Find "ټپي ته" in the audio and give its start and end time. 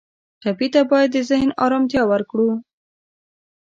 0.41-0.81